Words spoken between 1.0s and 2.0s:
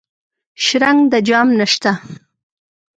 د جام نشته